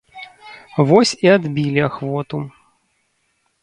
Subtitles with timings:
[0.87, 2.37] Вось і адбілі ахвоту.